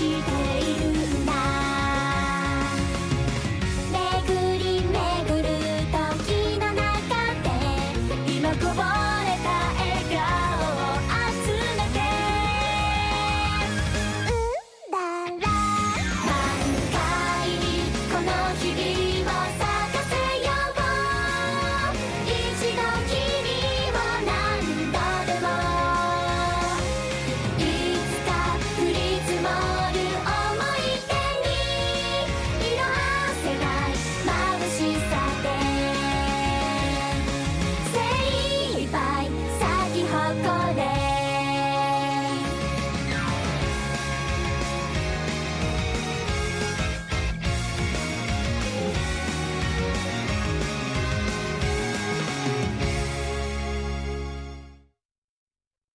[0.00, 0.39] した